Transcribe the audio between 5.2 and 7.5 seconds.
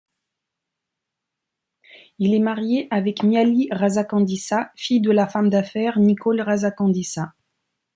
femme d'affaires Nicole Razakandisa.